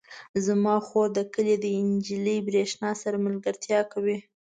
زما 0.45 0.75
خور 0.87 1.07
د 1.17 1.19
کلي 1.33 1.55
د 1.63 1.65
نجلۍ 1.91 2.37
برښنا 2.47 2.91
سره 3.01 3.23
ملګرتیا 3.25 3.79
کوي. 3.91 4.17